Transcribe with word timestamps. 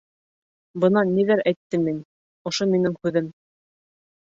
Бына 0.83 1.03
ниҙәр 1.09 1.43
әйттем 1.51 1.85
мин, 1.89 2.01
ошо 2.53 2.69
минең 2.73 2.99
һүҙем. 3.05 3.31